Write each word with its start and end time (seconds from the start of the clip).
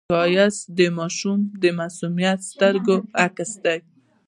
ښایست 0.13 0.63
د 0.79 0.79
ماشوم 0.97 1.39
د 1.61 1.63
معصومو 1.77 2.31
سترګو 2.49 2.95
عکس 3.23 3.51
دی 3.63 3.79